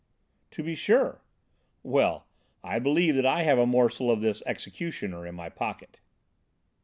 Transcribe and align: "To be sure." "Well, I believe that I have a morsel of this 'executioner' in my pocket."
"To 0.49 0.63
be 0.63 0.73
sure." 0.73 1.21
"Well, 1.83 2.25
I 2.63 2.79
believe 2.79 3.13
that 3.17 3.25
I 3.27 3.43
have 3.43 3.59
a 3.59 3.67
morsel 3.67 4.09
of 4.09 4.19
this 4.21 4.41
'executioner' 4.47 5.27
in 5.27 5.35
my 5.35 5.49
pocket." 5.49 5.99